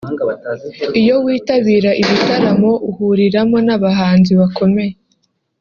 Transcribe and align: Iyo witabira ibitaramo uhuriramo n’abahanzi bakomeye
Iyo 1.01 1.15
witabira 1.25 1.91
ibitaramo 2.01 2.71
uhuriramo 2.89 3.57
n’abahanzi 3.67 4.31
bakomeye 4.39 4.93